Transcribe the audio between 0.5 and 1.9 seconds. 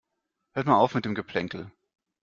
Hört mal auf mit dem Geplänkel.